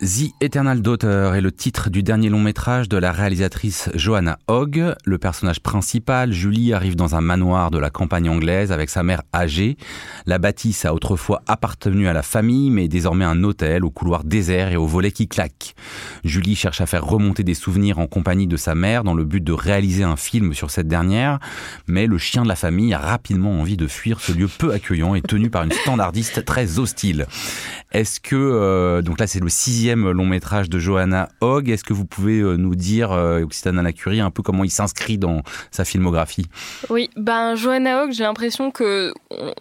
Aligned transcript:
The 0.00 0.32
Eternal 0.40 0.82
Daughter 0.82 1.30
est 1.36 1.40
le 1.40 1.52
titre 1.52 1.88
du 1.88 2.02
dernier 2.02 2.28
long 2.28 2.40
métrage 2.40 2.88
de 2.88 2.96
la 2.96 3.12
réalisatrice 3.12 3.90
Joanna 3.94 4.40
Hogg. 4.48 4.92
Le 5.04 5.18
personnage 5.18 5.60
principal, 5.60 6.32
Julie, 6.32 6.72
arrive 6.72 6.96
dans 6.96 7.14
un 7.14 7.20
manoir 7.20 7.70
de 7.70 7.78
la 7.78 7.90
campagne 7.90 8.28
anglaise 8.28 8.72
avec 8.72 8.90
sa 8.90 9.04
mère 9.04 9.22
âgée. 9.32 9.76
La 10.26 10.38
bâtisse 10.38 10.84
a 10.84 10.94
autrefois 10.94 11.42
appartenu 11.46 12.08
à 12.08 12.12
la 12.12 12.22
famille, 12.22 12.70
mais 12.70 12.86
est 12.86 12.88
désormais 12.88 13.24
un 13.24 13.44
hôtel 13.44 13.84
au 13.84 13.90
couloir 13.90 14.24
désert 14.24 14.72
et 14.72 14.76
aux 14.76 14.86
volets 14.86 15.12
qui 15.12 15.28
claquent. 15.28 15.76
Julie 16.24 16.56
cherche 16.56 16.80
à 16.80 16.86
faire 16.86 17.04
remonter 17.04 17.44
des 17.44 17.54
souvenirs 17.54 18.00
en 18.00 18.08
compagnie 18.08 18.48
de 18.48 18.56
sa 18.56 18.74
mère 18.74 19.04
dans 19.04 19.14
le 19.14 19.24
but 19.24 19.44
de 19.44 19.52
réaliser 19.52 20.02
un 20.02 20.16
film 20.16 20.54
sur 20.54 20.72
cette 20.72 20.88
dernière, 20.88 21.38
mais 21.86 22.08
le 22.08 22.18
chien 22.18 22.42
de 22.42 22.48
la 22.48 22.56
famille 22.56 22.92
a 22.94 22.98
rapidement 22.98 23.60
envie 23.60 23.76
de 23.76 23.86
fuir 23.86 24.20
ce 24.20 24.32
lieu 24.32 24.48
peu 24.48 24.72
accueillant 24.72 25.14
et 25.14 25.22
tenu 25.22 25.50
par 25.50 25.62
une 25.62 25.72
standardiste 25.72 26.44
très 26.44 26.80
hostile. 26.80 27.26
Est-ce 27.92 28.18
que, 28.18 28.34
euh, 28.34 29.02
donc 29.02 29.20
là 29.20 29.28
c'est 29.28 29.38
le 29.38 29.48
sixième 29.48 29.93
long 30.02 30.26
métrage 30.26 30.68
de 30.68 30.78
Johanna 30.78 31.28
Hogg, 31.40 31.68
est-ce 31.68 31.84
que 31.84 31.92
vous 31.92 32.04
pouvez 32.04 32.40
euh, 32.40 32.56
nous 32.56 32.74
dire, 32.74 33.12
euh, 33.12 33.42
Occitane 33.42 33.78
à 33.78 33.82
la 33.82 33.92
Curie, 33.92 34.20
un 34.20 34.30
peu 34.30 34.42
comment 34.42 34.64
il 34.64 34.70
s'inscrit 34.70 35.18
dans 35.18 35.42
sa 35.70 35.84
filmographie? 35.84 36.46
Oui, 36.90 37.10
ben 37.16 37.54
Johanna 37.54 38.02
Hogg, 38.02 38.12
j'ai 38.12 38.24
l'impression 38.24 38.70
que 38.70 39.12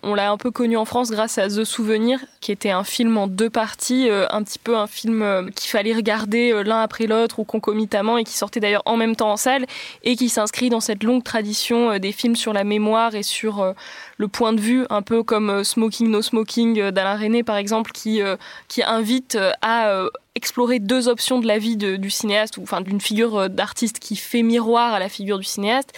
on, 0.02 0.16
l'a 0.16 0.32
un 0.32 0.38
peu 0.38 0.52
connu 0.52 0.78
en 0.78 0.86
France 0.86 1.12
grâce 1.12 1.38
à 1.38 1.48
The 1.48 1.64
Souvenir, 1.64 2.20
qui 2.42 2.52
était 2.52 2.72
un 2.72 2.84
film 2.84 3.18
en 3.18 3.28
deux 3.28 3.50
parties, 3.50 4.09
un 4.09 4.44
petit 4.44 4.59
peu 4.59 4.76
un 4.78 4.88
film 4.88 5.50
qu'il 5.56 5.70
fallait 5.70 5.94
regarder 5.94 6.64
l'un 6.64 6.81
après 6.81 7.08
l'autre 7.08 7.40
ou 7.40 7.44
concomitamment 7.44 8.18
et 8.18 8.23
qui 8.23 8.34
sortait 8.34 8.59
d'ailleurs 8.59 8.84
en 8.86 8.98
même 8.98 9.16
temps 9.16 9.31
en 9.31 9.38
salle 9.38 9.66
et 10.04 10.16
qui 10.16 10.30
s'inscrit 10.30 10.70
dans 10.70 10.80
cette 10.80 11.04
longue 11.04 11.23
tradition 11.23 11.98
des 12.00 12.12
films 12.12 12.36
sur 12.36 12.54
la 12.54 12.64
mémoire 12.64 13.16
et 13.16 13.23
sur 13.23 13.73
le 14.17 14.27
point 14.27 14.53
de 14.53 14.62
vue, 14.62 14.85
un 14.90 15.02
peu 15.02 15.23
comme 15.23 15.63
Smoking 15.63 16.09
No 16.09 16.22
Smoking 16.22 16.91
d'Alain 16.91 17.17
René 17.17 17.44
par 17.44 17.58
exemple, 17.58 17.91
qui 17.91 18.22
euh, 18.22 18.36
qui 18.67 18.83
invite 18.83 19.36
euh, 19.36 19.52
à 19.61 19.89
euh, 19.89 20.09
explorer 20.36 20.80
deux 20.80 21.08
options 21.08 21.39
de 21.39 21.48
la 21.48 21.58
vie 21.58 21.78
du 21.78 22.09
cinéaste, 22.09 22.58
ou 22.58 22.64
enfin 22.64 22.81
d'une 22.81 23.02
figure 23.02 23.50
d'artiste 23.50 24.00
qui 24.00 24.16
fait 24.16 24.42
miroir 24.42 24.94
à 24.94 25.00
la 25.00 25.09
figure 25.09 25.38
du 25.38 25.45
cinéaste. 25.45 25.94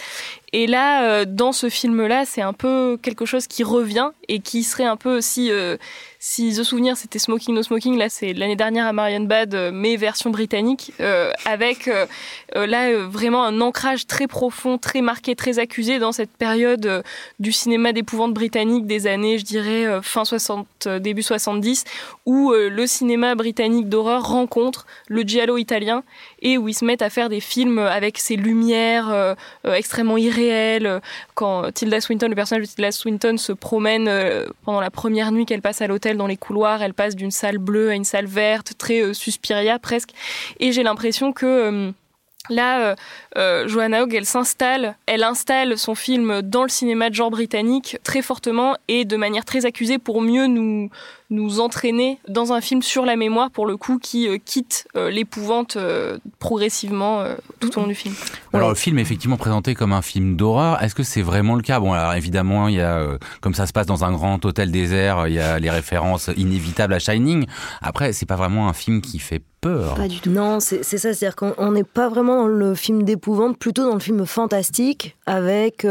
Et 0.52 0.68
là, 0.68 1.26
dans 1.26 1.52
ce 1.52 1.70
film-là, 1.70 2.26
c'est 2.26 2.42
un 2.42 2.54
peu 2.54 2.98
quelque 3.02 3.26
chose 3.26 3.48
qui 3.48 3.64
revient 3.64 4.12
et 4.28 4.40
qui 4.40 4.64
serait 4.64 4.86
un 4.86 4.98
peu 4.98 5.18
aussi 5.18 5.52
si 6.28 6.52
The 6.58 6.64
Souvenir 6.64 6.98
c'était 6.98 7.20
Smoking 7.20 7.54
No 7.54 7.62
Smoking, 7.62 8.00
là 8.00 8.10
c'est 8.10 8.34
l'année 8.34 8.56
dernière 8.56 8.88
à 8.88 8.94
Marienbad, 8.94 9.54
euh, 9.54 9.70
mais 9.72 9.96
version 9.96 10.32
britannique, 10.32 10.92
euh, 11.00 11.32
avec 11.46 11.88
euh, 11.88 12.08
là 12.56 12.98
vraiment 13.06 13.44
un 13.44 13.62
ancrage 13.62 14.08
très 14.08 14.26
profond, 14.26 14.80
très 14.80 15.02
marqué, 15.02 15.36
très 15.36 15.60
accusé 15.60 16.00
dans 16.00 16.12
cette 16.12 16.32
période 16.32 17.04
du 17.40 17.52
cinéma 17.52 17.94
d'épouvante 17.94 18.34
britannique 18.34 18.88
des 18.88 19.06
années, 19.06 19.38
je 19.38 19.46
dirais, 19.46 20.00
fin 20.02 20.26
60, 20.26 20.88
début 21.00 21.22
70, 21.22 21.84
où 22.26 22.52
le 22.54 22.88
cinéma 22.88 23.36
britannique 23.36 23.88
d'horreur 23.88 24.25
rencontre 24.26 24.86
le 25.08 25.22
giallo 25.22 25.58
italien 25.58 26.04
et 26.42 26.58
où 26.58 26.68
ils 26.68 26.74
se 26.74 26.86
mettent 26.86 27.02
à 27.02 27.10
faire 27.10 27.30
des 27.30 27.40
films 27.40 27.80
avec 27.80 28.18
ces 28.18 28.36
lumières 28.36 29.36
extrêmement 29.64 30.18
irréelles. 30.18 31.02
Quand 31.34 31.72
Tilda 31.72 32.02
Swinton, 32.02 32.28
le 32.28 32.36
personnage 32.36 32.68
de 32.68 32.74
Tilda 32.74 32.92
Swinton 32.92 33.38
se 33.38 33.52
promène 33.52 34.10
pendant 34.64 34.82
la 34.82 34.92
première 34.92 35.32
nuit 35.32 35.46
qu'elle 35.46 35.62
passe 35.62 35.82
à 35.82 35.88
l'hôtel, 35.88 36.18
dans 36.18 36.28
les 36.28 36.38
couloirs, 36.38 36.82
elle 36.82 36.94
passe 36.94 37.16
d'une 37.16 37.32
salle 37.32 37.58
bleue 37.58 37.90
à 37.90 37.96
une 37.96 38.04
salle 38.04 38.26
verte, 38.26 38.74
très 38.78 39.02
euh, 39.02 39.14
suspiria 39.14 39.80
presque. 39.80 40.12
Et 40.60 40.72
j'ai 40.72 40.84
l'impression 40.84 41.34
que 41.34 41.46
euh, 41.46 41.92
Là, 42.50 42.80
euh, 42.80 42.96
euh, 43.38 43.68
Joanna 43.68 44.04
Hogg, 44.04 44.14
elle 44.14 44.26
s'installe, 44.26 44.96
elle 45.08 45.24
installe 45.24 45.78
son 45.78 45.96
film 45.96 46.42
dans 46.44 46.62
le 46.64 46.70
cinéma 46.70 47.10
de 47.10 47.16
genre 47.16 47.32
britannique 47.32 47.98
très 48.04 48.22
fortement 48.22 48.76
et 48.88 49.04
de 49.04 49.18
manière 49.18 49.46
très 49.46 49.66
accusée 49.66 49.98
pour 49.98 50.22
mieux 50.22 50.46
nous, 50.46 50.90
nous 51.30 51.60
entraîner 51.60 52.20
dans 52.28 52.54
un 52.54 52.62
film 52.62 52.82
sur 52.82 53.06
la 53.06 53.16
mémoire, 53.16 53.50
pour 53.50 53.66
le 53.66 53.78
coup, 53.78 53.98
qui 54.00 54.28
euh, 54.28 54.38
quitte 54.44 54.88
euh, 54.96 55.10
l'épouvante 55.10 55.76
euh, 55.76 56.18
progressivement 56.40 57.24
tout 57.60 57.78
au 57.78 57.82
long 57.82 57.88
du 57.88 57.96
film. 57.96 58.14
Alors, 58.54 58.70
le 58.70 58.76
film 58.76 59.00
est 59.00 59.02
effectivement 59.02 59.38
présenté 59.38 59.74
comme 59.74 59.94
un 59.94 60.02
film 60.02 60.36
d'horreur. 60.36 60.82
Est-ce 60.84 60.96
que 60.96 61.04
c'est 61.04 61.22
vraiment 61.22 61.56
le 61.56 61.62
cas? 61.62 61.80
Bon, 61.80 61.94
alors 61.94 62.14
évidemment, 62.14 62.68
il 62.68 62.76
y 62.76 62.82
a, 62.82 63.18
comme 63.42 63.54
ça 63.54 63.66
se 63.66 63.74
passe 63.74 63.88
dans 63.88 64.04
un 64.04 64.12
grand 64.12 64.44
hôtel 64.46 64.72
désert, 64.72 65.28
il 65.28 65.34
y 65.34 65.40
a 65.40 65.60
les 65.60 65.70
références 65.70 66.30
inévitables 66.38 66.94
à 66.94 67.00
Shining. 67.00 67.46
Après, 67.82 68.14
c'est 68.14 68.26
pas 68.26 68.36
vraiment 68.36 68.70
un 68.70 68.74
film 68.74 69.02
qui 69.02 69.20
fait 69.20 69.42
peur. 69.62 69.96
Pas 69.96 70.08
du 70.08 70.20
tout. 70.20 70.30
Non, 70.30 70.60
c'est 70.60 70.84
ça, 70.84 70.98
c'est-à-dire 71.14 71.36
qu'on 71.36 71.72
n'est 71.72 71.84
pas 71.84 72.10
vraiment 72.10 72.44
dans 72.44 72.48
le 72.48 72.76
film 72.76 73.04
d'épouvante, 73.04 73.58
plutôt 73.58 73.84
dans 73.84 73.96
le 73.96 74.00
film 74.00 74.26
fantastique, 74.26 75.18
avec 75.26 75.86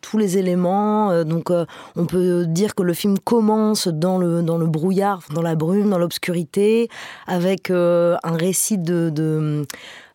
tous 0.00 0.18
les 0.18 0.38
éléments. 0.38 1.24
donc, 1.24 1.50
on 1.96 2.06
peut 2.06 2.46
dire 2.46 2.74
que 2.74 2.82
le 2.82 2.94
film 2.94 3.18
commence 3.18 3.88
dans 3.88 4.18
le, 4.18 4.42
dans 4.42 4.58
le 4.60 4.66
brouillard, 4.66 5.22
dans 5.34 5.42
la 5.42 5.54
brume, 5.54 5.90
dans 5.90 5.98
l'obscurité, 5.98 6.88
avec 7.26 7.70
euh, 7.70 8.16
un 8.22 8.36
récit 8.36 8.78
de, 8.78 9.64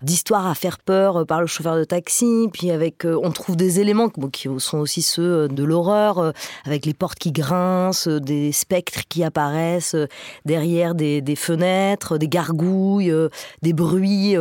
d'histoire 0.02 0.48
à 0.48 0.56
faire 0.56 0.80
peur 0.80 1.18
euh, 1.18 1.26
par 1.26 1.42
le 1.42 1.48
chauffeur 1.48 1.76
de 1.76 1.84
taxi. 1.84 2.50
Puis 2.54 2.72
avec, 2.72 3.06
euh, 3.06 3.20
on 3.24 3.32
trouve 3.32 3.56
des 3.56 3.80
éléments 3.80 4.10
qui 4.10 4.48
sont 4.60 4.78
aussi 4.78 5.02
ceux 5.02 5.48
de 5.48 5.64
l'horreur, 5.64 6.34
avec 6.66 6.86
les 6.86 6.94
portes 6.94 7.20
qui 7.20 7.32
grincent, 7.32 8.08
des 8.08 8.52
spectres 8.52 9.02
qui 9.10 9.24
apparaissent 9.24 9.96
derrière 10.46 10.96
des, 10.96 11.36
fenêtres, 11.36 12.18
des 12.18 12.28
gargouilles, 12.28 13.14
des 13.62 13.74
bruits 13.74 14.36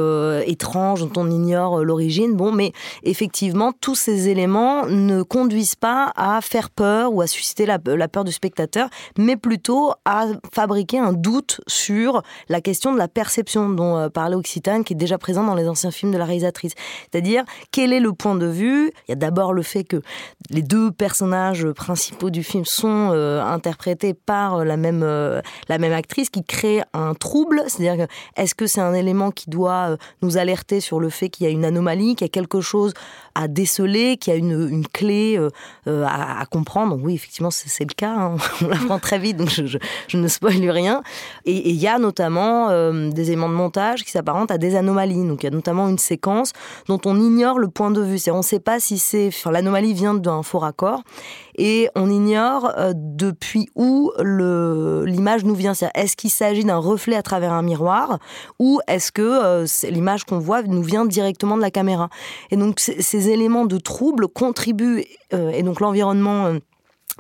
étranges 0.47 1.01
dont 1.01 1.23
on 1.23 1.31
ignore 1.31 1.85
l'origine. 1.85 2.35
Bon, 2.35 2.53
mais 2.53 2.73
effectivement, 3.03 3.73
tous 3.81 3.95
ces 3.95 4.29
éléments 4.29 4.87
ne 4.87 5.23
conduisent 5.23 5.77
pas 5.77 6.13
à 6.17 6.41
faire 6.41 6.71
peur 6.71 7.13
ou 7.13 7.21
à 7.21 7.27
susciter 7.27 7.67
la, 7.67 7.79
la 7.85 8.09
peur 8.09 8.25
du 8.25 8.33
spectateur, 8.33 8.89
mais 9.19 9.37
plutôt 9.37 9.93
à 10.05 10.27
fabriquer 10.53 10.99
un 10.99 11.13
doute 11.13 11.61
sur 11.67 12.23
la 12.49 12.61
question 12.61 12.93
de 12.93 12.99
la 12.99 13.09
perception 13.09 13.69
dont 13.71 13.97
euh, 13.97 14.09
parlait 14.09 14.37
Occitane, 14.37 14.85
qui 14.85 14.95
est 14.95 14.97
déjà 14.97 15.19
présente 15.19 15.44
dans 15.45 15.55
les 15.55 15.69
anciens 15.69 15.91
films 15.91 16.13
de 16.13 16.19
la 16.19 16.25
réalisatrice. 16.25 16.73
C'est-à-dire, 17.11 17.45
quel 17.71 17.93
est 17.93 18.01
le 18.01 18.13
point 18.13 18.35
de 18.35 18.47
vue? 18.47 18.93
Il 19.07 19.11
y 19.11 19.13
a 19.13 19.17
d'abord 19.17 19.53
le 19.53 19.63
fait 19.63 19.85
que 19.85 20.01
les 20.51 20.63
deux 20.63 20.91
personnages 20.91 21.67
principaux 21.73 22.31
du 22.31 22.43
film 22.43 22.65
sont 22.65 23.11
euh, 23.13 23.43
interprétés 23.43 24.15
par 24.15 24.57
euh, 24.57 24.65
la 24.65 24.77
même, 24.77 25.03
la 25.69 25.79
même 25.79 25.93
actrice, 25.93 26.31
qui 26.31 26.45
crée 26.45 26.83
un 26.93 27.15
trouble. 27.15 27.63
C'est-à-dire, 27.67 28.07
est-ce 28.37 28.55
que 28.55 28.67
c'est 28.67 28.81
un 28.81 28.95
élément 28.95 29.31
qui 29.31 29.51
doit 29.51 29.97
nous 30.23 30.37
alerter 30.37 30.81
sur 30.81 31.01
le 31.01 31.09
fait 31.09 31.29
qu'il 31.29 31.47
y 31.47 31.49
a 31.49 31.53
une 31.53 31.65
anomalie, 31.65 32.17
qu'il 32.17 32.25
y 32.25 32.31
a 32.31 32.33
quelque 32.33 32.61
chose 32.61 32.95
à 33.35 33.49
déceler, 33.49 34.17
qu'il 34.17 34.33
y 34.33 34.37
a 34.37 34.39
une, 34.39 34.69
une 34.69 34.87
clé 34.87 35.39
à, 35.87 36.45
comprendre? 36.51 36.99
Oui, 37.01 37.15
effectivement, 37.15 37.51
c'est 37.51 37.85
le 37.85 37.95
cas. 37.95 38.15
Hein. 38.15 38.37
On 38.63 38.69
l'apprend 38.69 38.99
très 38.99 39.19
vite, 39.19 39.37
donc 39.37 39.49
je, 39.49 40.17
ne 40.17 40.29
spoil 40.29 40.71
rien. 40.71 41.03
Et 41.45 41.71
il 41.71 41.77
y 41.77 41.89
a 41.89 41.99
notamment 41.99 42.71
euh, 42.71 43.11
des 43.11 43.29
éléments 43.29 43.49
de 43.49 43.55
montage 43.55 44.05
qui 44.05 44.11
s'apparentent 44.11 44.51
à 44.51 44.59
des 44.59 44.77
anomalies. 44.77 45.23
Il 45.43 45.47
y 45.47 45.49
a 45.49 45.51
notamment 45.51 45.89
une 45.89 45.99
séquence 45.99 46.53
dont 46.89 47.01
on 47.05 47.17
ignore 47.21 47.59
le 47.59 47.69
point 47.69 47.91
de 47.91 48.01
vue. 48.01 48.21
On 48.31 48.39
ne 48.39 48.43
sait 48.43 48.61
pas 48.61 48.81
si 48.81 48.99
c'est, 48.99 49.31
l'anomalie 49.51 49.95
vient 49.95 50.15
d'un 50.15 50.43
faux 50.43 50.59
raccord 50.59 51.03
et 51.57 51.89
on 51.95 52.11
ignore 52.11 52.73
euh, 52.77 52.93
depuis 52.95 53.69
où 53.75 54.13
l'image 54.19 55.45
nous 55.45 55.55
vient. 55.55 55.73
Est-ce 55.95 56.17
qu'il 56.17 56.31
s'agit 56.31 56.65
d'un 56.65 56.79
reflet 56.79 57.17
à 57.17 57.23
travers 57.23 57.53
un 57.53 57.63
miroir 57.63 58.19
ou 58.59 58.81
est-ce 58.89 59.13
que 59.13 59.23
euh, 59.23 59.67
l'image 59.91 60.25
qu'on 60.25 60.39
voit 60.39 60.63
nous 60.63 60.83
vient 60.83 61.05
directement 61.05 61.57
de 61.57 61.63
la 61.63 61.71
caméra? 61.71 62.09
Et 62.51 62.57
donc 62.57 62.81
ces 62.81 63.29
éléments 63.31 63.67
de 63.67 63.79
trouble 63.79 64.29
contribuent 64.29 65.05
et 65.33 65.63
donc 65.63 65.81
l'environnement 65.81 66.55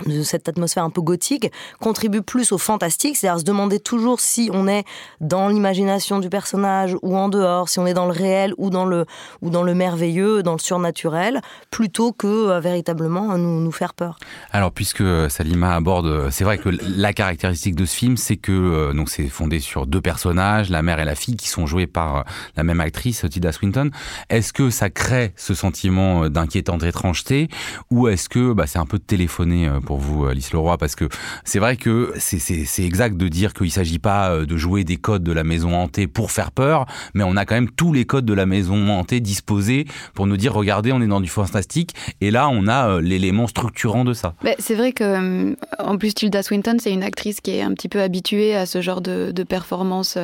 de 0.07 0.23
cette 0.23 0.49
atmosphère 0.49 0.85
un 0.85 0.91
peu 0.91 1.01
gothique 1.01 1.51
contribue 1.81 2.23
plus 2.23 2.51
au 2.53 2.59
fantastique, 2.59 3.17
c'est-à-dire 3.17 3.41
se 3.41 3.45
demander 3.45 3.79
toujours 3.79 4.19
si 4.21 4.51
on 4.53 4.67
est 4.67 4.85
dans 5.21 5.49
l'imagination 5.49 6.19
du 6.19 6.29
personnage 6.29 6.97
ou 7.03 7.17
en 7.17 7.29
dehors, 7.29 7.69
si 7.69 7.79
on 7.79 7.87
est 7.87 7.95
dans 7.95 8.07
le 8.07 8.13
réel 8.13 8.55
ou 8.59 8.71
dans 8.71 8.85
le 8.85 9.07
ou 9.41 9.51
dans 9.51 9.63
le 9.63 9.75
merveilleux, 9.75 10.43
dans 10.43 10.55
le 10.55 10.59
surnaturel, 10.59 11.41
plutôt 11.71 12.13
que 12.13 12.27
euh, 12.27 12.61
véritablement 12.61 13.39
nous, 13.39 13.61
nous 13.61 13.73
faire 13.73 13.95
peur. 13.95 14.19
Alors 14.51 14.73
puisque 14.73 15.01
euh, 15.01 15.29
Salima 15.29 15.75
aborde, 15.75 16.07
euh, 16.07 16.31
c'est 16.31 16.45
vrai 16.45 16.59
que 16.59 16.71
la 16.97 17.13
caractéristique 17.13 17.77
de 17.77 17.85
ce 17.85 17.95
film, 17.95 18.17
c'est 18.17 18.37
que 18.37 18.93
donc 18.93 19.11
c'est 19.11 19.29
fondé 19.29 19.61
sur 19.61 19.87
deux 19.87 20.01
personnages, 20.01 20.71
la 20.71 20.83
mère 20.83 20.99
et 20.99 21.05
la 21.05 21.15
fille, 21.15 21.37
qui 21.37 21.49
sont 21.49 21.67
joués 21.67 21.87
par 21.87 22.25
la 22.57 22.65
même 22.65 22.81
actrice, 22.81 23.25
Tilda 23.31 23.53
Swinton. 23.53 23.91
Est-ce 24.29 24.53
que 24.53 24.71
ça 24.71 24.91
crée 24.91 25.33
ce 25.37 25.55
sentiment 25.55 26.29
d'inquiétante 26.29 26.83
étrangeté, 26.83 27.49
ou 27.91 28.09
est-ce 28.09 28.29
que 28.29 28.53
bah, 28.53 28.67
c'est 28.67 28.79
un 28.79 28.87
peu 28.87 28.99
de 28.99 29.05
téléphoner 29.05 29.71
pour 29.85 29.99
vous, 29.99 30.27
Alice 30.27 30.53
Leroy, 30.53 30.77
parce 30.79 30.97
que 30.97 31.09
c'est 31.45 31.59
vrai 31.59 31.77
que 31.77 32.13
c'est 32.19 32.83
exact 32.83 33.17
de 33.17 33.29
dire 33.29 33.55
qu'il 33.55 33.67
ne 33.67 33.71
s'agit 33.71 33.99
pas 33.99 34.31
euh, 34.31 34.47
de 34.47 34.57
jouer 34.57 34.85
des 34.85 34.97
codes 34.97 35.23
de 35.23 35.33
la 35.33 35.45
maison 35.45 35.75
hantée 35.75 36.07
pour 36.07 36.31
faire 36.31 36.51
peur, 36.51 36.87
mais 37.15 37.23
on 37.25 37.37
a 37.37 37.45
quand 37.45 37.55
même 37.55 37.71
tous 37.71 37.93
les 37.93 38.05
codes 38.05 38.25
de 38.25 38.35
la 38.35 38.47
maison 38.47 38.91
hantée 38.91 39.21
disposés 39.21 39.87
pour 40.15 40.27
nous 40.27 40.37
dire, 40.37 40.53
regardez, 40.53 40.93
on 40.93 41.01
est 41.01 41.07
dans 41.07 41.21
du 41.21 41.29
fantastique, 41.29 41.95
et 42.21 42.31
là, 42.31 42.49
on 42.49 42.67
a 42.67 42.89
euh, 42.89 43.01
l'élément 43.01 43.47
structurant 43.47 44.05
de 44.05 44.13
ça. 44.13 44.35
Bah, 44.43 44.55
c'est 44.59 44.75
vrai 44.75 44.93
que, 44.93 45.05
euh, 45.05 45.55
en 45.79 45.99
plus, 45.99 46.15
Tilda 46.15 46.43
Swinton, 46.43 46.77
c'est 46.79 46.93
une 46.93 47.03
actrice 47.03 47.41
qui 47.41 47.53
est 47.53 47.63
un 47.63 47.75
petit 47.75 47.89
peu 47.89 48.01
habituée 48.01 48.55
à 48.55 48.67
ce 48.67 48.81
genre 48.81 49.01
de, 49.01 49.33
de 49.33 49.43
performance 49.43 50.19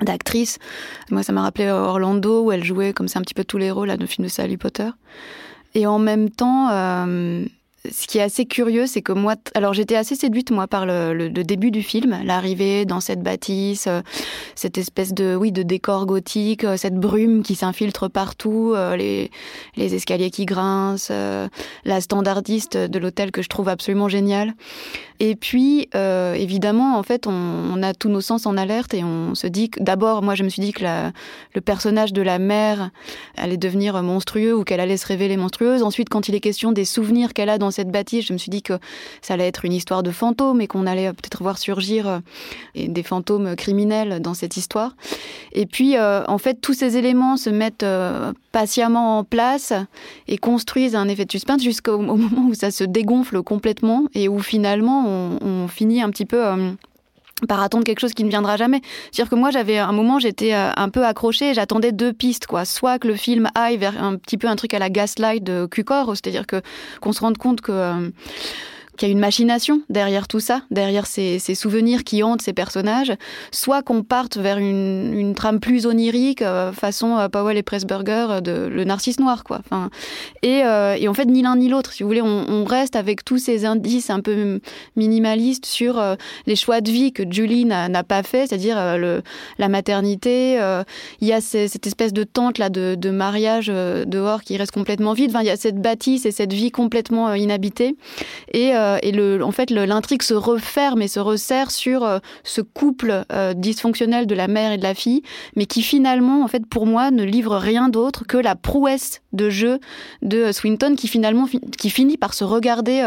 d'actrice. 0.00 0.58
Moi, 1.10 1.22
ça 1.22 1.32
m'a 1.32 1.42
rappelé 1.42 1.68
Orlando, 1.68 2.44
où 2.44 2.52
elle 2.52 2.64
jouait 2.64 2.92
comme 2.92 3.08
ça 3.08 3.18
un 3.18 3.22
petit 3.22 3.34
peu 3.34 3.44
tous 3.44 3.58
les 3.58 3.70
rôles 3.70 3.90
à 3.90 3.96
nos 3.96 4.06
films 4.06 4.26
de 4.28 4.40
Harry 4.40 4.56
Potter. 4.56 4.88
Et 5.74 5.86
en 5.86 5.98
même 5.98 6.30
temps, 6.30 6.68
ce 7.90 8.06
qui 8.06 8.18
est 8.18 8.22
assez 8.22 8.44
curieux, 8.46 8.86
c'est 8.86 9.02
que 9.02 9.12
moi, 9.12 9.34
alors 9.54 9.72
j'étais 9.72 9.96
assez 9.96 10.14
séduite 10.14 10.50
moi 10.50 10.66
par 10.66 10.86
le, 10.86 11.28
début 11.28 11.70
du 11.70 11.82
film, 11.82 12.18
l'arrivée 12.24 12.84
dans 12.84 13.00
cette 13.00 13.22
bâtisse, 13.22 13.86
euh, 13.86 14.02
cette 14.54 14.78
espèce 14.78 15.12
de 15.14 15.36
oui 15.36 15.52
de 15.52 15.62
décor 15.62 16.06
gothique, 16.06 16.64
euh, 16.64 16.76
cette 16.76 16.96
brume 16.96 17.42
qui 17.42 17.54
s'infiltre 17.54 18.08
partout, 18.10 18.72
euh, 18.74 18.96
les, 18.96 19.30
les 19.76 19.94
escaliers 19.94 20.30
qui 20.30 20.44
grincent, 20.44 21.12
la 21.84 22.00
standardiste 22.00 22.76
de 22.76 22.98
l'hôtel 22.98 23.30
que 23.30 23.42
je 23.42 23.48
trouve 23.48 23.68
absolument 23.68 24.08
géniale. 24.08 24.54
Et 25.20 25.36
puis 25.36 25.88
évidemment, 25.94 26.98
en 26.98 27.02
fait, 27.02 27.26
on, 27.26 27.82
a 27.82 27.94
tous 27.94 28.08
nos 28.08 28.20
sens 28.20 28.46
en 28.46 28.56
alerte 28.56 28.94
et 28.94 29.04
on 29.04 29.34
se 29.34 29.46
dit 29.46 29.70
que 29.70 29.82
d'abord, 29.82 30.22
moi, 30.22 30.34
je 30.34 30.42
me 30.44 30.48
suis 30.48 30.62
dit 30.62 30.72
que 30.72 30.84
le 31.54 31.60
personnage 31.60 32.12
de 32.12 32.22
la 32.22 32.38
mère 32.38 32.90
allait 33.36 33.56
devenir 33.56 34.02
monstrueux 34.02 34.54
ou 34.54 34.64
qu'elle 34.64 34.80
allait 34.80 34.96
se 34.96 35.06
révéler 35.06 35.36
monstrueuse. 35.36 35.82
Ensuite, 35.82 36.08
quand 36.08 36.28
il 36.28 36.34
est 36.34 36.40
question 36.40 36.72
des 36.72 36.84
souvenirs 36.84 37.32
qu'elle 37.32 37.48
a 37.48 37.58
dans 37.58 37.70
cette 37.70 37.90
bâtisse, 37.90 38.26
je 38.26 38.32
me 38.32 38.38
suis 38.38 38.50
dit 38.50 38.62
que 38.62 38.74
ça 39.22 39.34
allait 39.34 39.46
être 39.46 39.64
une 39.64 39.72
histoire 39.72 40.02
de 40.02 40.10
fantômes 40.10 40.60
et 40.60 40.66
qu'on 40.66 40.86
allait 40.86 41.12
peut-être 41.12 41.42
voir 41.42 41.58
surgir 41.58 42.06
euh, 42.06 42.18
des 42.74 43.02
fantômes 43.02 43.56
criminels 43.56 44.20
dans 44.20 44.34
cette 44.34 44.56
histoire. 44.56 44.96
Et 45.52 45.66
puis, 45.66 45.96
euh, 45.96 46.24
en 46.26 46.38
fait, 46.38 46.60
tous 46.60 46.74
ces 46.74 46.96
éléments 46.96 47.36
se 47.36 47.50
mettent 47.50 47.82
euh, 47.82 48.32
patiemment 48.52 49.18
en 49.18 49.24
place 49.24 49.72
et 50.28 50.38
construisent 50.38 50.96
un 50.96 51.08
effet 51.08 51.24
de 51.24 51.30
suspense 51.30 51.62
jusqu'au 51.62 51.98
moment 51.98 52.48
où 52.48 52.54
ça 52.54 52.70
se 52.70 52.84
dégonfle 52.84 53.42
complètement 53.42 54.04
et 54.14 54.28
où 54.28 54.40
finalement 54.40 55.05
on, 55.06 55.68
finit 55.68 56.02
un 56.02 56.10
petit 56.10 56.26
peu 56.26 56.42
par 57.48 57.60
attendre 57.60 57.84
quelque 57.84 58.00
chose 58.00 58.14
qui 58.14 58.24
ne 58.24 58.30
viendra 58.30 58.56
jamais. 58.56 58.80
C'est-à-dire 59.10 59.30
que 59.30 59.34
moi, 59.34 59.50
j'avais 59.50 59.78
un 59.78 59.92
moment, 59.92 60.18
j'étais 60.18 60.52
un 60.52 60.88
peu 60.88 61.04
accrochée, 61.04 61.54
j'attendais 61.54 61.92
deux 61.92 62.12
pistes, 62.12 62.46
quoi. 62.46 62.64
Soit 62.64 62.98
que 62.98 63.08
le 63.08 63.14
film 63.14 63.48
aille 63.54 63.76
vers 63.76 64.02
un 64.02 64.16
petit 64.16 64.38
peu 64.38 64.48
un 64.48 64.56
truc 64.56 64.72
à 64.74 64.78
la 64.78 64.88
gaslight 64.90 65.44
de 65.44 65.66
Cukor, 65.66 66.10
c'est-à-dire 66.10 66.46
que 66.46 66.62
qu'on 67.00 67.12
se 67.12 67.20
rende 67.20 67.36
compte 67.36 67.60
que 67.60 68.10
qu'il 68.96 69.08
y 69.08 69.10
a 69.10 69.12
une 69.12 69.20
machination 69.20 69.82
derrière 69.88 70.28
tout 70.28 70.40
ça, 70.40 70.62
derrière 70.70 71.06
ces, 71.06 71.38
souvenirs 71.54 72.04
qui 72.04 72.22
hantent 72.22 72.42
ces 72.42 72.52
personnages, 72.52 73.12
soit 73.50 73.82
qu'on 73.82 74.02
parte 74.02 74.36
vers 74.36 74.58
une, 74.58 75.34
trame 75.36 75.60
plus 75.60 75.86
onirique, 75.86 76.42
euh, 76.42 76.72
façon 76.72 77.18
euh, 77.18 77.28
Powell 77.28 77.56
et 77.56 77.62
Pressburger 77.62 78.26
euh, 78.30 78.40
de 78.40 78.66
Le 78.66 78.84
Narcisse 78.84 79.20
Noir, 79.20 79.44
quoi. 79.44 79.60
Enfin, 79.64 79.90
et, 80.42 80.62
en 80.64 81.14
fait, 81.14 81.26
ni 81.26 81.42
l'un 81.42 81.56
ni 81.56 81.68
l'autre, 81.68 81.92
si 81.92 82.02
vous 82.02 82.08
voulez, 82.08 82.22
on, 82.22 82.64
reste 82.66 82.96
avec 82.96 83.24
tous 83.24 83.38
ces 83.38 83.64
indices 83.64 84.10
un 84.10 84.20
peu 84.20 84.60
minimalistes 84.96 85.66
sur 85.66 86.02
les 86.46 86.56
choix 86.56 86.80
de 86.80 86.90
vie 86.90 87.12
que 87.12 87.22
Julie 87.30 87.64
n'a 87.64 88.02
pas 88.02 88.24
fait, 88.24 88.48
c'est-à-dire 88.48 88.76
la 89.58 89.68
maternité. 89.68 90.58
Il 91.20 91.28
y 91.28 91.32
a 91.32 91.40
cette 91.40 91.86
espèce 91.86 92.12
de 92.12 92.24
tente 92.24 92.58
là 92.58 92.70
de, 92.70 93.10
mariage 93.10 93.68
dehors 93.68 94.42
qui 94.42 94.56
reste 94.56 94.72
complètement 94.72 95.12
vide. 95.12 95.30
Enfin, 95.30 95.42
il 95.42 95.46
y 95.46 95.50
a 95.50 95.56
cette 95.56 95.80
bâtisse 95.80 96.26
et 96.26 96.32
cette 96.32 96.52
vie 96.52 96.72
complètement 96.72 97.34
inhabitée. 97.34 97.96
Et 98.52 98.72
et 99.02 99.12
le, 99.12 99.42
en 99.42 99.52
fait, 99.52 99.70
l'intrigue 99.70 100.22
se 100.22 100.34
referme 100.34 101.02
et 101.02 101.08
se 101.08 101.20
resserre 101.20 101.70
sur 101.70 102.04
euh, 102.04 102.18
ce 102.44 102.60
couple 102.60 103.24
euh, 103.32 103.54
dysfonctionnel 103.54 104.26
de 104.26 104.34
la 104.34 104.48
mère 104.48 104.72
et 104.72 104.78
de 104.78 104.82
la 104.82 104.94
fille, 104.94 105.22
mais 105.56 105.66
qui 105.66 105.82
finalement, 105.82 106.42
en 106.42 106.48
fait, 106.48 106.66
pour 106.66 106.86
moi, 106.86 107.10
ne 107.10 107.24
livre 107.24 107.56
rien 107.56 107.88
d'autre 107.88 108.24
que 108.26 108.36
la 108.36 108.54
prouesse 108.54 109.22
de 109.32 109.50
jeu 109.50 109.78
de 110.22 110.52
Swinton, 110.52 110.94
qui 110.96 111.08
finalement 111.08 111.46
qui 111.78 111.90
finit 111.90 112.16
par 112.16 112.34
se 112.34 112.44
regarder 112.44 113.04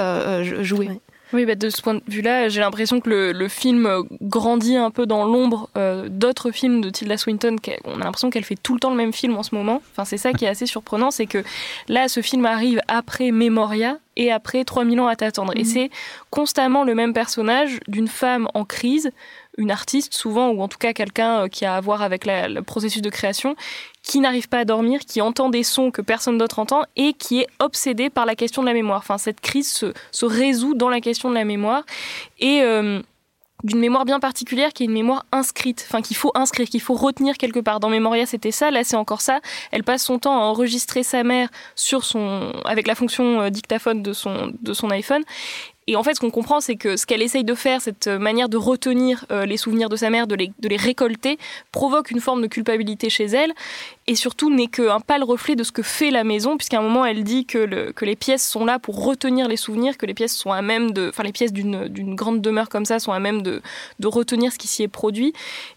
jouer. 0.62 0.90
Oui, 1.31 1.46
bah 1.46 1.54
de 1.54 1.70
ce 1.70 1.81
point 1.81 1.94
de 1.94 2.02
vue-là, 2.08 2.50
j'ai 2.50 2.60
l'impression 2.60 3.00
que 3.00 3.10
le, 3.10 3.31
le, 3.34 3.48
film 3.48 3.88
grandit 4.22 4.78
un 4.78 4.90
peu 4.90 5.06
dans 5.06 5.26
l'ombre 5.26 5.70
d'autres 6.08 6.52
films 6.52 6.81
de 6.81 6.90
Tilda 6.90 7.18
Swinton. 7.18 7.56
On 7.86 8.02
a 8.02 8.04
l'impression 8.04 8.30
qu'elle 8.30 8.44
fait 8.44 8.58
tout 8.62 8.74
le 8.74 8.80
temps 8.80 8.90
le 8.90 8.96
même 8.96 9.14
film 9.14 9.38
en 9.38 9.44
ce 9.44 9.54
moment. 9.54 9.81
Enfin, 9.92 10.06
c'est 10.06 10.18
ça 10.18 10.34
qui 10.34 10.46
est 10.46 10.50
assez 10.50 10.66
surprenant, 10.66 11.12
c'est 11.12 11.28
que 11.28 11.44
là, 11.88 12.08
ce 12.08 12.22
film 12.22 12.46
arrive 12.46 12.81
après 12.88 13.31
Memoria, 13.31 13.98
et 14.19 14.31
après 14.31 14.66
3000 14.66 15.00
ans 15.00 15.07
à 15.07 15.16
t'attendre. 15.16 15.54
Et 15.56 15.63
mhm. 15.63 15.66
c'est 15.66 15.89
constamment 16.30 16.83
le 16.83 16.94
même 16.94 17.13
personnage 17.13 17.80
d'une 17.88 18.10
femme 18.10 18.48
en 18.54 18.66
crise, 18.66 19.12
une 19.57 19.71
artiste 19.71 20.13
souvent, 20.13 20.50
ou 20.50 20.62
en 20.62 20.68
tout 20.68 20.77
cas 20.77 20.94
quelqu'un 20.94 21.45
euh, 21.45 21.48
qui 21.48 21.66
a 21.66 21.75
à 21.75 21.81
voir 21.81 22.01
avec 22.01 22.24
le 22.25 22.60
processus 22.62 23.01
de 23.01 23.10
création, 23.10 23.56
qui 24.04 24.19
n'arrive 24.19 24.50
pas 24.50 24.60
à 24.60 24.66
dormir, 24.66 25.00
qui 25.00 25.21
entend 25.21 25.50
des 25.50 25.63
sons 25.63 25.89
que 25.89 26.01
personne 26.01 26.38
d'autre 26.38 26.60
entend 26.60 26.83
et 26.98 27.13
qui 27.13 27.39
est 27.39 27.48
obsédé 27.60 28.10
par 28.10 28.25
la 28.25 28.36
question 28.36 28.62
de 28.62 28.68
la 28.68 28.74
mémoire. 28.74 29.00
Enfin, 29.00 29.18
cette 29.18 29.39
crise 29.39 29.71
se, 29.71 29.94
se 30.12 30.25
résout 30.25 30.75
dans 30.75 30.89
la 30.89 31.00
question 31.00 31.30
de 31.30 31.36
la 31.36 31.45
mémoire. 31.45 31.83
Et 32.39 32.62
euh, 32.62 33.01
d'une 33.64 33.80
mémoire 33.80 34.06
bien 34.06 34.20
particulière 34.20 34.74
qui 34.74 34.84
est 34.84 34.86
une 34.86 34.94
mémoire 34.94 35.26
inscrite, 35.32 35.86
enfin 35.88 36.02
qu'il 36.02 36.16
faut 36.16 36.32
inscrire, 36.36 36.68
qu'il 36.68 36.82
faut 36.82 36.94
retenir 36.94 37.38
quelque 37.38 37.60
part. 37.60 37.80
Dans 37.80 37.90
Memoria, 37.90 38.26
c'était 38.26 38.52
ça, 38.52 38.72
là 38.72 38.84
c'est 38.84 38.96
encore 38.96 39.22
ça. 39.22 39.40
Elle 39.72 39.84
passe 39.84 40.04
son 40.04 40.20
temps 40.20 40.36
à 40.36 40.42
enregistrer 40.42 41.04
sa 41.04 41.24
mère 41.24 41.50
sur 41.76 42.04
son, 42.04 42.54
avec 42.66 42.88
la 42.88 42.96
fonction 42.96 43.42
euh, 43.42 43.50
dictaphone 43.50 44.02
de 44.02 44.14
son, 44.14 44.52
de 44.62 44.74
son 44.74 44.90
iPhone. 44.90 45.24
Et 45.88 45.96
en 45.96 46.04
fait, 46.04 46.14
ce 46.14 46.20
qu'on 46.20 46.30
comprend, 46.30 46.60
c'est 46.60 46.76
que 46.76 46.98
ce 46.98 47.08
qu'elle 47.08 47.24
essaye 47.24 47.44
de 47.44 47.56
faire, 47.56 47.82
cette 47.82 48.08
manière 48.08 48.48
de 48.48 48.58
retenir 48.58 49.26
euh, 49.32 49.48
les 49.48 49.58
souvenirs 49.58 49.90
de 49.90 49.96
sa 49.96 50.12
mère, 50.12 50.28
de 50.28 50.36
les, 50.36 50.52
de 50.60 50.70
les 50.70 50.78
récolter, 50.78 51.40
provoque 51.72 52.12
une 52.12 52.20
forme 52.20 52.44
de 52.44 52.48
culpabilité 52.48 53.10
chez 53.10 53.26
elle 53.26 53.54
et 54.10 54.16
surtout 54.16 54.50
n'est 54.50 54.68
qu'un 54.68 55.00
pâle 55.00 55.24
reflet 55.24 55.56
de 55.56 55.64
ce 55.64 55.72
que 55.72 55.84
fait 55.84 56.10
la 56.10 56.24
maison, 56.24 56.58
puisqu'à 56.58 56.80
un 56.80 56.82
moment 56.82 57.06
elle 57.06 57.24
dit 57.24 57.46
que, 57.46 57.60
le, 57.60 57.92
que 57.92 58.06
les 58.06 58.16
pièces 58.16 58.44
sont 58.44 58.66
là 58.66 58.80
pour 58.80 59.06
retenir 59.06 59.48
les 59.48 59.56
souvenirs, 59.56 60.00
que 60.00 60.08
les 60.08 60.16
pièces 60.16 60.36
sont 60.36 60.52
à 60.52 60.64
même 60.64 60.94
de, 60.94 61.10
enfin 61.10 61.22
les 61.22 61.32
pièces 61.32 61.54
d'une 61.54 62.16
grande 62.16 62.42
demeure 62.42 62.70
comme 62.70 62.86
ça 62.86 62.98
sont 62.98 63.12
à 63.12 63.20
même 63.20 63.44
de, 63.44 63.62
retenir 64.04 64.52
ce 64.52 64.58
qui 64.58 64.68
s'y 64.68 64.82
est 64.82 64.88
produit, 64.88 65.32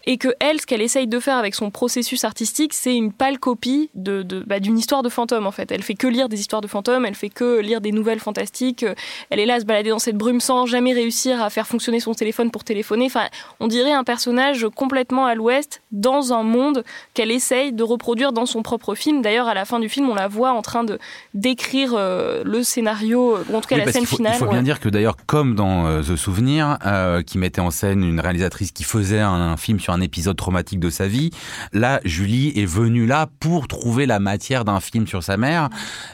et 0.05 0.17
que 0.17 0.29
elle, 0.39 0.59
ce 0.59 0.65
qu'elle 0.65 0.81
essaye 0.81 1.05
de 1.05 1.19
faire 1.19 1.37
avec 1.37 1.53
son 1.53 1.69
processus 1.69 2.23
artistique, 2.23 2.73
c'est 2.73 2.95
une 2.95 3.13
pâle 3.13 3.37
copie 3.37 3.91
bah, 3.93 4.59
d'une 4.59 4.79
histoire 4.79 5.03
de 5.03 5.09
fantôme 5.09 5.45
en 5.45 5.51
fait. 5.51 5.71
Elle 5.71 5.83
fait 5.83 5.93
que 5.93 6.07
lire 6.07 6.27
des 6.27 6.39
histoires 6.39 6.61
de 6.61 6.67
fantômes, 6.67 7.05
elle 7.05 7.13
fait 7.13 7.29
que 7.29 7.59
lire 7.59 7.81
des 7.81 7.91
nouvelles 7.91 8.19
fantastiques, 8.19 8.83
elle 9.29 9.39
est 9.39 9.45
là 9.45 9.55
à 9.55 9.59
se 9.59 9.65
balader 9.65 9.91
dans 9.91 9.99
cette 9.99 10.17
brume 10.17 10.41
sans 10.41 10.65
jamais 10.65 10.93
réussir 10.93 11.39
à 11.39 11.51
faire 11.51 11.67
fonctionner 11.67 11.99
son 11.99 12.15
téléphone 12.15 12.49
pour 12.49 12.63
téléphoner. 12.63 13.05
Enfin, 13.05 13.27
on 13.59 13.67
dirait 13.67 13.93
un 13.93 14.03
personnage 14.03 14.65
complètement 14.75 15.27
à 15.27 15.35
l'ouest 15.35 15.83
dans 15.91 16.33
un 16.33 16.41
monde 16.41 16.83
qu'elle 17.13 17.29
essaye 17.29 17.71
de 17.73 17.83
reproduire 17.83 18.22
dans 18.31 18.45
son 18.45 18.61
propre 18.61 18.95
film. 18.95 19.21
D'ailleurs, 19.21 19.47
à 19.47 19.53
la 19.53 19.65
fin 19.65 19.79
du 19.79 19.89
film, 19.89 20.09
on 20.09 20.15
la 20.15 20.27
voit 20.27 20.51
en 20.51 20.61
train 20.61 20.83
de 20.83 20.99
d'écrire 21.33 21.93
euh, 21.95 22.43
le 22.45 22.63
scénario, 22.63 23.37
ou 23.49 23.55
en 23.55 23.61
tout 23.61 23.67
cas 23.67 23.77
la 23.77 23.91
scène 23.91 24.05
finale. 24.05 24.33
Il 24.35 24.39
faut 24.39 24.51
bien 24.51 24.63
dire 24.63 24.79
que 24.79 24.89
d'ailleurs, 24.89 25.17
comme 25.25 25.55
dans 25.55 25.85
euh, 25.85 26.01
The 26.01 26.15
Souvenir, 26.15 26.77
euh, 26.85 27.21
qui 27.21 27.37
mettait 27.37 27.61
en 27.61 27.71
scène 27.71 28.03
une 28.03 28.19
réalisatrice 28.19 28.71
qui 28.71 28.83
faisait 28.83 29.19
un, 29.19 29.57
film 29.57 29.79
sur 29.79 29.93
un 29.93 30.01
épisode 30.01 30.37
traumatique 30.37 30.79
de 30.79 30.89
sa 30.89 31.07
vie, 31.07 31.31
là, 31.73 31.99
Julie 32.05 32.53
est 32.55 32.65
venue 32.65 33.05
là 33.05 33.27
pour 33.39 33.67
trouver 33.67 34.05
la 34.05 34.19
matière 34.19 34.65
d'un 34.65 34.79
film 34.79 35.07
sur 35.07 35.23
sa 35.23 35.37
mère. 35.37 35.69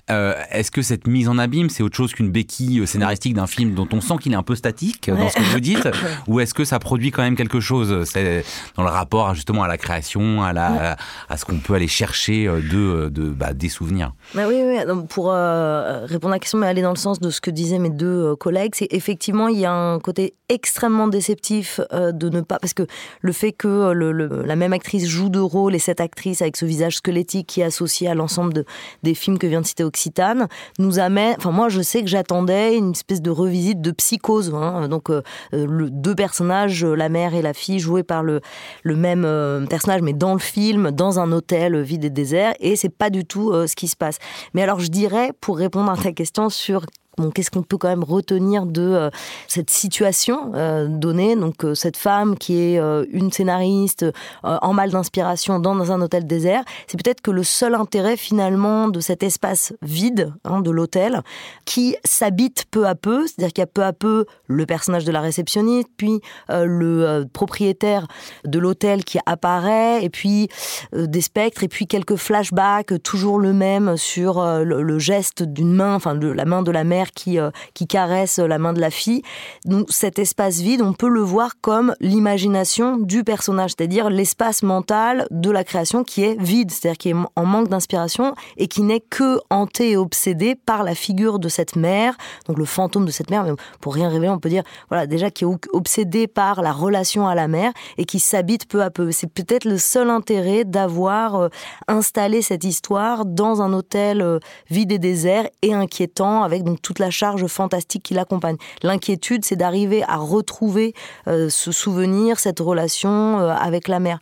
Est-ce 0.08 0.72
que 0.72 0.82
cette 0.82 1.08
mise 1.08 1.28
en 1.30 1.38
abîme, 1.38 1.70
c'est 1.70 1.84
autre 1.84 1.96
chose 1.96 2.14
qu'une 2.14 2.32
béquille 2.32 2.86
scénaristique 2.88 3.34
d'un 3.34 3.48
film 3.48 3.74
dont 3.76 3.88
on 3.92 4.02
sent 4.02 4.16
qu'il 4.22 4.34
est 4.34 4.38
un 4.38 4.44
peu 4.44 4.56
statique 4.56 5.10
dans 5.10 5.30
ce 5.30 5.36
que 5.36 5.44
vous 5.44 5.60
dites, 5.60 5.88
ou 6.28 6.40
est-ce 6.40 6.54
que 6.54 6.64
ça 6.64 6.80
produit 6.80 7.12
quand 7.12 7.24
même 7.24 7.36
quelque 7.36 7.60
chose 7.60 8.04
C'est 8.06 8.44
dans 8.76 8.84
le 8.84 8.90
rapport 8.90 9.36
justement 9.36 9.64
à 9.64 9.68
la 9.68 9.78
création, 9.78 10.44
à 10.44 10.54
la, 10.54 10.98
à 11.30 11.38
ce 11.38 11.46
qu'on 11.46 11.58
peut 11.58 11.74
aller 11.74 11.88
chercher 11.88 11.99
euh, 12.02 12.62
de, 12.62 12.78
euh, 12.78 13.10
de 13.10 13.30
bah, 13.30 13.54
des 13.54 13.70
souvenirs. 13.70 14.14
Bah 14.34 14.44
oui, 14.48 14.62
pour 15.10 15.32
euh, 15.32 16.06
répondre 16.06 16.34
à 16.34 16.36
la 16.36 16.40
question, 16.40 16.58
mais 16.58 16.68
aller 16.68 16.82
dans 16.82 16.92
le 16.92 16.98
sens 16.98 17.20
de 17.20 17.30
ce 17.30 17.42
que 17.42 17.52
disaient 17.52 17.80
mes 17.80 17.90
deux 17.90 18.36
collègues, 18.36 18.74
c'est 18.76 18.88
effectivement, 18.92 19.48
il 19.48 19.60
y 19.60 19.66
a 19.66 19.74
un 19.74 20.00
côté 20.00 20.36
extrêmement 20.50 21.08
déceptif 21.08 21.80
de 21.92 22.30
ne 22.30 22.42
pas. 22.42 22.58
Parce 22.60 22.74
que 22.74 22.88
le 23.22 23.32
fait 23.32 23.52
que 23.52 23.92
le, 23.92 24.12
la 24.12 24.56
même 24.56 24.74
actrice 24.74 25.08
joue 25.08 25.30
deux 25.30 25.44
rôles 25.44 25.76
et 25.76 25.80
cette 25.80 26.02
actrice 26.02 26.42
avec 26.42 26.58
ce 26.58 26.66
visage 26.66 26.98
squelettique 26.98 27.48
qui 27.48 27.62
est 27.62 27.66
associé 27.66 28.08
à 28.08 28.16
l'ensemble 28.16 28.54
de, 28.54 28.66
des 29.04 29.14
films 29.14 29.38
que 29.38 29.46
vient 29.46 29.62
de 29.62 29.66
citer 29.66 29.84
Occitane 29.84 30.48
nous 30.80 31.00
amène. 31.00 31.36
Enfin, 31.38 31.52
moi, 31.52 31.70
je 31.70 31.82
sais 31.82 32.02
que 32.02 32.08
j'attendais 32.08 32.76
une 32.76 32.92
espèce 32.92 33.22
de 33.22 33.30
revisite 33.30 33.82
de 33.82 33.92
psychose. 33.92 34.52
Hein, 34.56 34.88
donc, 34.88 35.10
le, 35.52 35.90
deux 35.90 36.16
personnages, 36.16 36.84
la 36.84 37.10
mère 37.10 37.36
et 37.36 37.44
la 37.44 37.54
fille, 37.54 37.80
joués 37.80 38.04
par 38.04 38.24
le, 38.24 38.42
le 38.84 38.96
même 38.96 39.68
personnage, 39.70 40.02
mais 40.02 40.14
dans 40.14 40.34
le 40.34 40.40
film, 40.40 40.90
dans 40.92 41.20
un 41.20 41.32
hôtel 41.32 41.76
vide 41.90 42.06
et 42.06 42.10
désert, 42.10 42.54
et 42.60 42.76
c'est 42.76 42.90
pas 42.90 43.10
du 43.10 43.26
tout 43.26 43.52
euh, 43.52 43.68
ce 43.68 43.76
qui 43.76 43.88
se 43.88 43.96
passe. 43.96 44.20
Mais 44.54 44.62
alors, 44.62 44.80
je 44.80 44.88
dirais, 44.88 45.32
pour 45.42 45.58
répondre 45.58 45.92
à 45.92 45.98
ta 45.98 46.12
question 46.12 46.50
sur 46.50 46.86
qu'est-ce 47.34 47.52
qu'on 47.52 47.64
peut 47.64 47.78
quand 47.78 47.90
même 47.90 48.04
retenir 48.04 48.66
de 48.66 48.82
euh, 48.82 49.10
cette 49.48 49.70
situation 49.70 50.52
euh, 50.56 50.88
donnée? 50.88 51.36
Donc, 51.36 51.66
euh, 51.66 51.76
cette 51.76 51.98
femme 51.98 52.38
qui 52.38 52.56
est 52.60 52.80
une 53.12 53.32
scénariste 53.32 54.06
en 54.44 54.74
mal 54.74 54.92
d'inspiration 54.92 55.60
dans, 55.60 55.92
un 55.92 56.02
hôtel 56.02 56.26
désert, 56.26 56.64
c'est 56.88 57.02
peut-être 57.02 57.22
que 57.22 57.32
le 57.32 57.44
seul 57.44 57.76
intérêt 57.76 58.18
finalement 58.18 58.88
de 58.88 59.00
cet 59.00 59.24
espace 59.24 59.74
vide 59.82 60.34
hein, 60.44 60.62
de 60.62 60.72
l'hôtel 60.72 61.22
qui 61.66 61.96
s'habite 62.04 62.66
peu 62.70 62.86
à 62.86 62.96
peu, 62.96 63.26
c'est-à-dire 63.28 63.54
qu'il 63.54 63.62
y 63.62 63.64
a 63.64 63.68
peu 63.68 63.84
à 63.84 63.94
peu 63.94 64.26
le 64.48 64.66
personnage 64.66 65.06
de 65.06 65.12
la 65.12 65.22
réceptionniste, 65.22 65.88
puis 65.98 66.22
le 66.50 67.26
propriétaire 67.32 68.08
de 68.46 68.60
l'hôtel 68.60 69.04
qui 69.04 69.20
apparaît, 69.26 70.04
et 70.04 70.10
puis 70.10 70.50
des 70.94 71.22
spectres, 71.22 71.64
et 71.64 71.68
puis 71.68 71.88
quelques 71.88 72.16
flashbacks, 72.16 73.02
toujours 73.04 73.40
le 73.40 73.54
même 73.54 73.98
sur 73.98 74.44
le, 74.44 74.82
le 74.82 75.00
geste 75.00 75.44
d'une 75.44 75.74
main, 75.74 75.96
enfin 75.96 76.14
la 76.14 76.46
main 76.46 76.62
de 76.62 76.72
la 76.72 76.84
mère 76.84 77.09
qui, 77.14 77.38
qui 77.74 77.88
caresse 77.88 78.40
la 78.40 78.58
main 78.58 78.74
de 78.74 78.82
la 78.82 78.90
fille. 78.90 79.22
Donc 79.66 79.88
cet 79.90 80.20
espace 80.20 80.60
vide, 80.60 80.82
on 80.82 80.94
peut 80.94 81.10
le 81.10 81.22
voir 81.22 81.54
comme 81.62 81.94
l'imagination 82.00 82.98
du 82.98 83.24
personnage, 83.24 83.72
c'est-à-dire 83.78 84.10
l'espace 84.10 84.64
mental 84.64 85.28
de 85.32 85.52
la 85.52 85.64
création 85.64 86.04
qui 86.04 86.24
est 86.24 86.40
vide, 86.40 86.72
c'est-à-dire 86.72 86.98
qui 86.98 87.10
est 87.10 87.16
en 87.36 87.46
manque 87.46 87.70
d'inspiration 87.70 88.34
et 88.58 88.68
qui 88.68 88.82
n'est 88.82 89.00
que 89.00 89.40
hanté 89.50 89.92
et 89.92 89.98
obsédé 89.98 90.56
par 90.56 90.84
la 90.84 90.96
figure 90.96 91.40
de 91.40 91.50
cette 91.50 91.76
mère, 91.76 92.16
donc 92.48 92.58
le 92.58 92.66
fantôme 92.66 93.06
de 93.06 93.12
cette 93.12 93.30
mère, 93.30 93.44
mais 93.44 93.52
pour 93.82 93.94
rien 93.94 94.10
révéler, 94.10 94.30
on 94.30 94.40
peut 94.40 94.50
dire, 94.50 94.64
voilà, 94.90 95.08
déjà 95.08 95.32
qui 95.32 95.44
est 95.44 95.48
obsédé 95.74 96.28
par 96.28 96.62
la 96.62 96.72
relation 96.72 97.28
à 97.28 97.36
la 97.36 97.48
mère 97.48 97.72
et 97.98 98.06
qui 98.06 98.20
s'habite 98.20 98.68
peu 98.68 98.82
à 98.82 98.90
peu. 98.90 99.12
C'est 99.12 99.32
peut-être 99.32 99.66
le 99.66 99.78
seul 99.78 100.10
intérêt 100.10 100.66
d'avoir 100.66 101.36
euh, 101.36 101.50
installé 101.88 102.42
cette 102.42 102.64
histoire 102.64 103.26
dans 103.26 103.62
un 103.62 103.74
hôtel 103.74 104.22
euh, 104.22 104.40
vide 104.70 104.92
et 104.92 105.00
désert 105.00 105.48
et 105.62 105.74
inquiétant 105.74 106.44
avec 106.44 106.64
donc 106.64 106.82
toute 106.90 106.98
la 106.98 107.12
charge 107.12 107.46
fantastique 107.46 108.02
qui 108.02 108.16
l'accompagne. 108.16 108.58
L'inquiétude, 108.82 109.46
c'est 109.46 109.56
d'arriver 109.56 110.02
à 110.08 110.16
retrouver 110.16 110.96
euh, 111.28 111.48
ce 111.48 111.72
souvenir, 111.72 112.40
cette 112.40 112.60
relation 112.60 113.38
avec 113.38 113.88
la 113.88 114.00
mère. 114.00 114.18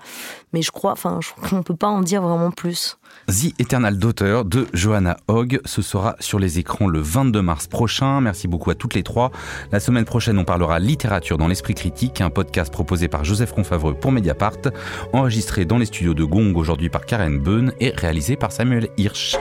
Mais 0.51 0.61
je 0.61 0.71
crois, 0.71 0.91
enfin, 0.91 1.21
on 1.53 1.63
peut 1.63 1.77
pas 1.77 1.87
en 1.87 2.01
dire 2.01 2.21
vraiment 2.21 2.51
plus. 2.51 2.97
The 3.29 3.57
Eternal 3.57 3.97
Daughter 3.97 4.41
de 4.45 4.67
Johanna 4.73 5.15
Hogg. 5.29 5.61
Ce 5.63 5.81
sera 5.81 6.17
sur 6.19 6.39
les 6.39 6.59
écrans 6.59 6.87
le 6.87 6.99
22 6.99 7.41
mars 7.41 7.67
prochain. 7.67 8.19
Merci 8.19 8.49
beaucoup 8.49 8.69
à 8.69 8.75
toutes 8.75 8.95
les 8.95 9.03
trois. 9.03 9.31
La 9.71 9.79
semaine 9.79 10.03
prochaine, 10.03 10.37
on 10.37 10.43
parlera 10.43 10.79
littérature 10.79 11.37
dans 11.37 11.47
l'esprit 11.47 11.73
critique, 11.73 12.19
un 12.19 12.29
podcast 12.29 12.69
proposé 12.69 13.07
par 13.07 13.23
Joseph 13.23 13.53
Confavreux 13.53 13.93
pour 13.93 14.11
Mediapart, 14.11 14.57
enregistré 15.13 15.63
dans 15.63 15.77
les 15.77 15.85
studios 15.85 16.13
de 16.13 16.25
Gong 16.25 16.53
aujourd'hui 16.57 16.89
par 16.89 17.05
Karen 17.05 17.39
Beun 17.39 17.71
et 17.79 17.91
réalisé 17.91 18.35
par 18.35 18.51
Samuel 18.51 18.89
Hirsch. 18.97 19.37